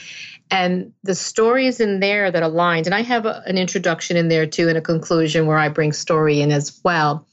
[0.51, 4.47] And the stories in there that aligned, and I have a, an introduction in there
[4.47, 7.27] too, and a conclusion where I bring story in as well.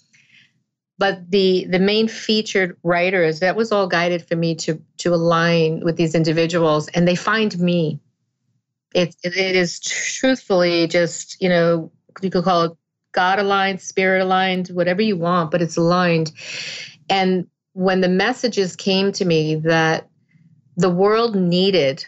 [0.97, 5.81] But the the main featured writers, that was all guided for me to to align
[5.84, 7.99] with these individuals, and they find me.
[8.93, 12.71] It it is truthfully just you know you could call it
[13.15, 16.33] God aligned, spirit aligned, whatever you want, but it's aligned.
[17.10, 20.08] And when the messages came to me that
[20.77, 22.06] the world needed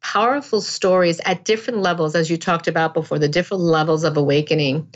[0.00, 4.88] powerful stories at different levels, as you talked about before, the different levels of awakening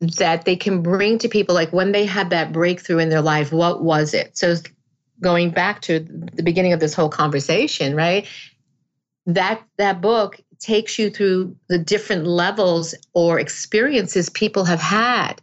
[0.00, 3.52] that they can bring to people, like when they had that breakthrough in their life,
[3.52, 4.36] what was it?
[4.36, 4.56] So,
[5.20, 8.26] going back to the beginning of this whole conversation, right?
[9.26, 15.40] That that book takes you through the different levels or experiences people have had.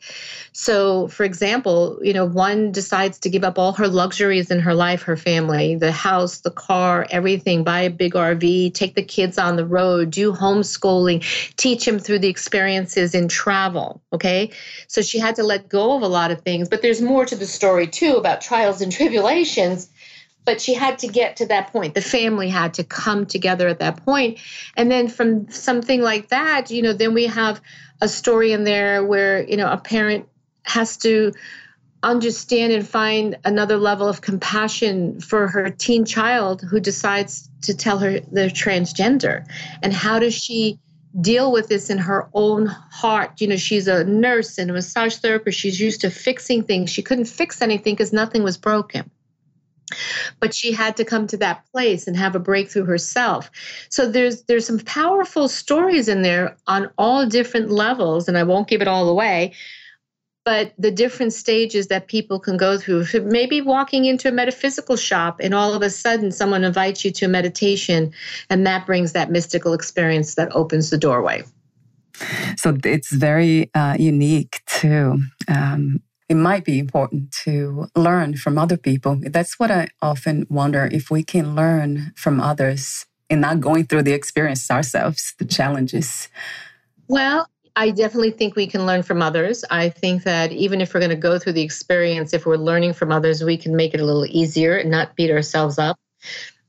[0.51, 4.73] So, for example, you know, one decides to give up all her luxuries in her
[4.73, 9.37] life, her family, the house, the car, everything, buy a big RV, take the kids
[9.37, 11.23] on the road, do homeschooling,
[11.57, 14.01] teach them through the experiences in travel.
[14.13, 14.51] Okay.
[14.87, 16.69] So she had to let go of a lot of things.
[16.69, 19.89] But there's more to the story, too, about trials and tribulations
[20.45, 21.95] but she had to get to that point.
[21.95, 24.39] The family had to come together at that point.
[24.77, 27.61] And then from something like that you know then we have
[28.01, 30.27] a story in there where you know a parent
[30.63, 31.31] has to
[32.03, 37.97] understand and find another level of compassion for her teen child who decides to tell
[37.97, 39.43] her they're transgender.
[39.81, 40.79] And how does she
[41.19, 43.41] deal with this in her own heart?
[43.41, 45.59] You know she's a nurse and a massage therapist.
[45.59, 46.91] She's used to fixing things.
[46.91, 49.09] She couldn't fix anything because nothing was broken
[50.39, 53.51] but she had to come to that place and have a breakthrough herself.
[53.89, 58.67] So there's there's some powerful stories in there on all different levels and i won't
[58.67, 59.53] give it all away
[60.45, 63.05] but the different stages that people can go through.
[63.23, 67.25] Maybe walking into a metaphysical shop and all of a sudden someone invites you to
[67.25, 68.13] a meditation
[68.49, 71.43] and that brings that mystical experience that opens the doorway.
[72.57, 78.77] So it's very uh, unique too um, it might be important to learn from other
[78.77, 79.19] people.
[79.21, 84.03] That's what I often wonder if we can learn from others and not going through
[84.03, 86.29] the experience ourselves, the challenges.
[87.07, 89.65] Well, I definitely think we can learn from others.
[89.69, 92.93] I think that even if we're going to go through the experience, if we're learning
[92.93, 95.99] from others, we can make it a little easier and not beat ourselves up.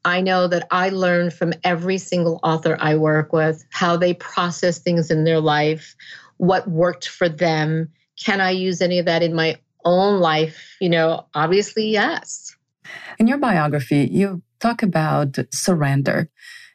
[0.04, 4.78] I know that I learn from every single author I work with how they process
[4.78, 5.96] things in their life,
[6.36, 7.90] what worked for them,
[8.22, 10.76] can I use any of that in my own life?
[10.80, 12.54] You know, obviously, yes.
[13.18, 16.28] In your biography, you talk about surrender.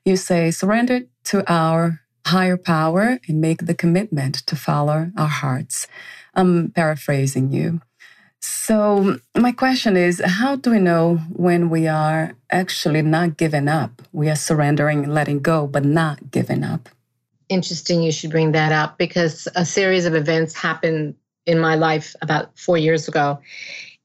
[0.05, 5.87] You say, surrender to our higher power and make the commitment to follow our hearts.
[6.33, 7.81] I'm paraphrasing you.
[8.39, 14.01] So, my question is how do we know when we are actually not giving up?
[14.11, 16.89] We are surrendering, letting go, but not giving up.
[17.49, 21.15] Interesting you should bring that up because a series of events happened
[21.45, 23.39] in my life about four years ago.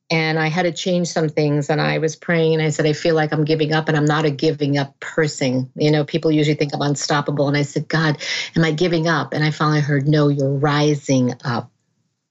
[0.09, 1.68] And I had to change some things.
[1.68, 4.05] And I was praying and I said, I feel like I'm giving up and I'm
[4.05, 5.70] not a giving up person.
[5.74, 7.49] You know, people usually think I'm unstoppable.
[7.49, 8.18] And I said, God,
[8.55, 9.32] am I giving up?
[9.32, 11.72] And I finally heard, No, you're rising up.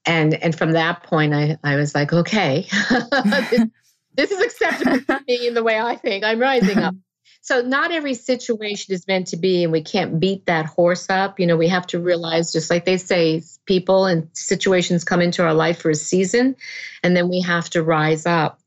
[0.06, 2.66] And and from that point I, I was like, okay,
[3.50, 3.66] this,
[4.14, 6.24] this is acceptable to me in the way I think.
[6.24, 6.94] I'm rising up.
[7.46, 11.38] So not every situation is meant to be, and we can't beat that horse up.
[11.38, 15.44] You know, we have to realize, just like they say, people and situations come into
[15.44, 16.56] our life for a season,
[17.04, 18.58] and then we have to rise up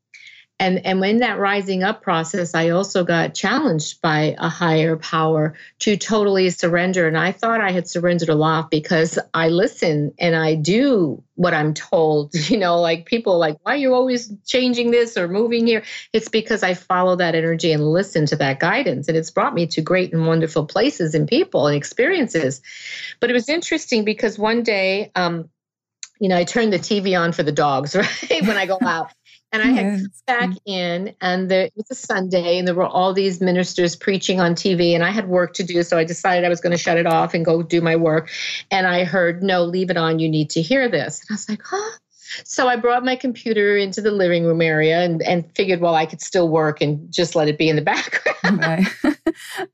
[0.60, 5.56] and and when that rising up process i also got challenged by a higher power
[5.80, 10.36] to totally surrender and i thought i had surrendered a lot because i listen and
[10.36, 14.92] i do what i'm told you know like people like why are you always changing
[14.92, 15.84] this or moving here
[16.14, 19.66] it's because i follow that energy and listen to that guidance and it's brought me
[19.66, 22.62] to great and wonderful places and people and experiences
[23.20, 25.50] but it was interesting because one day um,
[26.20, 28.42] you know, I turn the TV on for the dogs, right?
[28.42, 29.12] when I go out.
[29.52, 30.58] And I had come back mm.
[30.68, 34.94] in, and it was a Sunday, and there were all these ministers preaching on TV,
[34.94, 37.08] and I had work to do, so I decided I was going to shut it
[37.08, 38.30] off and go do my work.
[38.70, 40.20] And I heard, "No, leave it on.
[40.20, 41.98] You need to hear this." And I was like, "Huh."
[42.44, 46.06] So I brought my computer into the living room area and, and figured, well, I
[46.06, 48.60] could still work and just let it be in the background.
[48.60, 48.88] Right.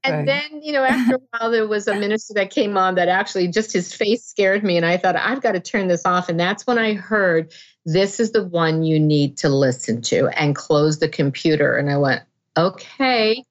[0.03, 0.26] and right.
[0.26, 3.47] then, you know, after a while, there was a minister that came on that actually
[3.47, 4.78] just his face scared me.
[4.78, 6.30] And I thought, I've got to turn this off.
[6.30, 7.53] And that's when I heard,
[7.86, 11.78] this is the one you need to listen to and close the computer.
[11.78, 12.24] And I went,
[12.58, 13.43] okay.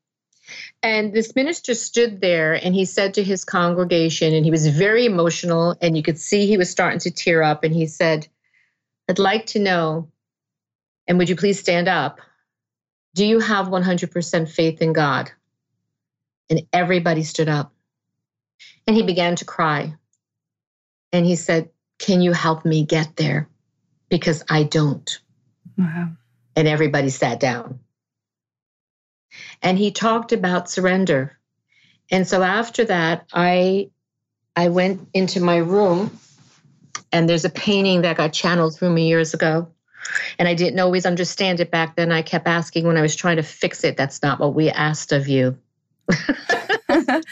[0.83, 5.07] And this minister stood there and he said to his congregation, and he was very
[5.07, 7.65] emotional, and you could see he was starting to tear up.
[7.65, 8.29] And he said,
[9.09, 10.11] I'd like to know,
[11.07, 12.21] and would you please stand up?
[13.15, 15.31] Do you have 100% faith in God?
[16.51, 17.73] And everybody stood up.
[18.87, 19.95] And he began to cry.
[21.13, 23.49] And he said, Can you help me get there?
[24.09, 25.19] Because I don't.
[25.79, 26.11] Wow.
[26.57, 27.81] And everybody sat down.
[29.63, 31.39] And he talked about surrender.
[32.11, 33.91] And so after that, I
[34.57, 36.19] I went into my room
[37.15, 39.69] and there's a painting that got channeled through me years ago.
[40.39, 42.11] And I didn't always understand it back then.
[42.11, 45.13] I kept asking when I was trying to fix it, that's not what we asked
[45.13, 45.57] of you.
[46.11, 47.23] okay.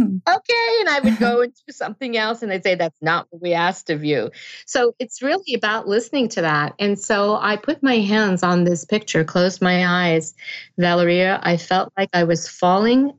[0.00, 3.54] And I would go and do something else and they'd say, that's not what we
[3.54, 4.32] asked of you.
[4.66, 6.74] So it's really about listening to that.
[6.80, 10.34] And so I put my hands on this picture, closed my eyes.
[10.76, 13.12] Valeria, I felt like I was falling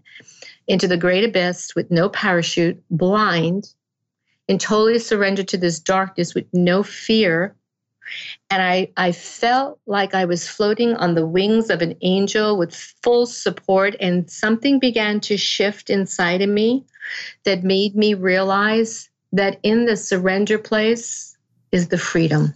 [0.67, 3.73] into the great abyss with no parachute, blind,
[4.47, 7.55] and totally surrendered to this darkness with no fear.
[8.51, 12.75] And I, I felt like I was floating on the wings of an angel with
[13.01, 16.85] full support, and something began to shift inside of me
[17.45, 21.35] that made me realize that in the surrender place
[21.71, 22.53] is the freedom.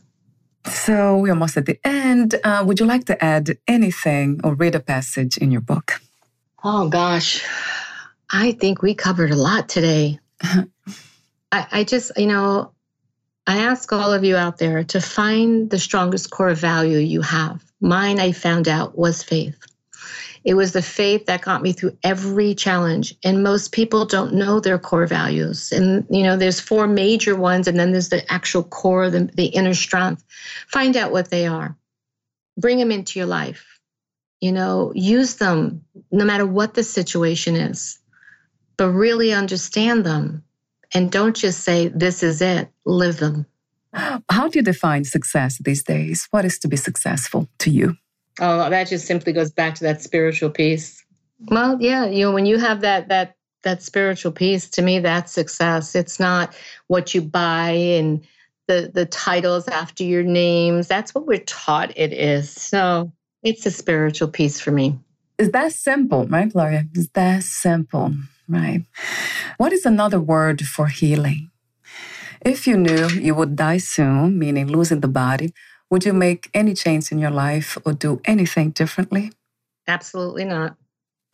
[0.66, 2.36] So we're almost at the end.
[2.44, 6.00] Uh, would you like to add anything or read a passage in your book?
[6.64, 7.44] Oh, gosh.
[8.30, 10.20] I think we covered a lot today.
[11.52, 12.72] I, I just, you know,
[13.48, 17.64] I ask all of you out there to find the strongest core value you have.
[17.82, 19.58] Mine, I found out, was faith.
[20.44, 23.16] It was the faith that got me through every challenge.
[23.24, 25.72] And most people don't know their core values.
[25.72, 29.48] And, you know, there's four major ones, and then there's the actual core, the, the
[29.48, 30.24] inner strength.
[30.68, 31.76] Find out what they are,
[32.58, 33.66] bring them into your life.
[34.42, 38.00] You know, use them no matter what the situation is,
[38.78, 40.44] but really understand them.
[40.94, 43.46] And don't just say, this is it, live them.
[43.94, 46.28] How do you define success these days?
[46.32, 47.96] What is to be successful to you?
[48.40, 51.04] Oh, that just simply goes back to that spiritual piece.
[51.48, 55.32] Well, yeah, you know, when you have that that that spiritual piece, to me, that's
[55.32, 55.96] success.
[55.96, 56.56] It's not
[56.88, 58.26] what you buy and
[58.68, 60.88] the the titles after your names.
[60.88, 62.50] That's what we're taught it is.
[62.52, 63.12] So
[63.44, 65.00] it's a spiritual piece for me.
[65.38, 66.86] Is that simple, right, Gloria?
[66.94, 68.14] Is that simple,
[68.50, 68.84] right?
[69.58, 71.52] What is another word for healing?
[72.42, 75.54] If you knew you would die soon, meaning losing the body,
[75.90, 79.32] would you make any change in your life or do anything differently?
[79.88, 80.76] Absolutely not.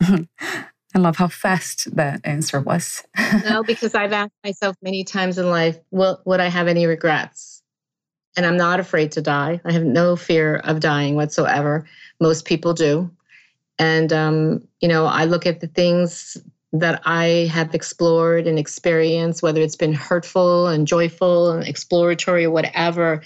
[0.00, 3.04] I love how fast that answer was.
[3.44, 7.62] no, because I've asked myself many times in life, will, would I have any regrets?
[8.36, 9.60] And I'm not afraid to die.
[9.64, 11.86] I have no fear of dying whatsoever.
[12.20, 13.10] Most people do.
[13.78, 16.38] And, um, you know, I look at the things
[16.80, 22.50] that I have explored and experienced, whether it's been hurtful and joyful and exploratory or
[22.50, 23.22] whatever.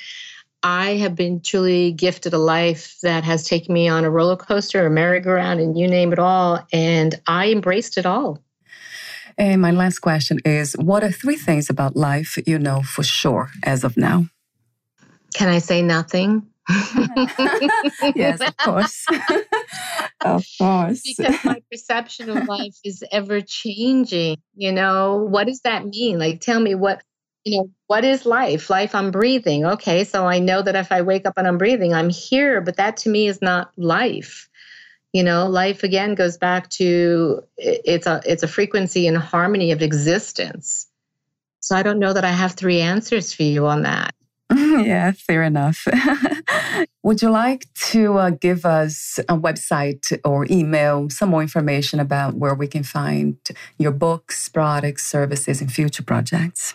[0.63, 4.85] I have been truly gifted a life that has taken me on a roller coaster,
[4.85, 6.67] a merry-go-round, and you name it all.
[6.73, 8.43] And I embraced it all.
[9.39, 13.51] And my last question is What are three things about life you know for sure
[13.63, 14.27] as of now?
[15.33, 16.47] Can I say nothing?
[18.15, 19.05] yes, of course.
[20.21, 21.03] of course.
[21.03, 24.37] Because my perception of life is ever changing.
[24.55, 26.19] You know, what does that mean?
[26.19, 27.03] Like, tell me what
[27.45, 28.69] you know, what is life?
[28.69, 29.65] Life, I'm breathing.
[29.65, 32.77] Okay, so I know that if I wake up and I'm breathing, I'm here, but
[32.77, 34.49] that to me is not life.
[35.13, 39.83] You know, life again goes back to it's a it's a frequency and harmony of
[39.83, 40.87] existence.
[41.61, 44.15] So I don't know that I have three answers for you on that.
[44.55, 45.87] yeah, fair enough.
[47.03, 52.35] Would you like to uh, give us a website or email some more information about
[52.35, 53.37] where we can find
[53.79, 56.75] your books, products, services, and future projects?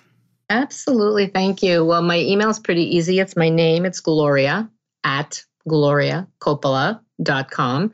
[0.50, 1.28] Absolutely.
[1.28, 1.84] Thank you.
[1.84, 3.20] Well, my email is pretty easy.
[3.20, 3.86] It's my name.
[3.86, 4.70] It's Gloria
[5.04, 7.94] at gloriacoppola.com.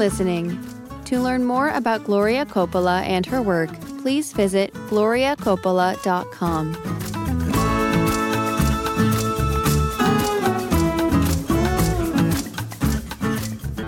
[0.00, 0.58] Listening.
[1.04, 3.70] To learn more about Gloria Coppola and her work,
[4.02, 6.74] please visit gloriacoppola.com.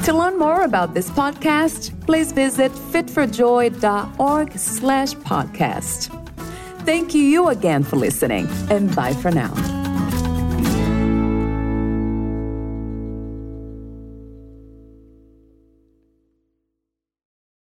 [0.04, 6.10] To learn more about this podcast, please visit fitforjoy.org slash podcast.
[6.84, 9.81] Thank you again for listening, and bye for now.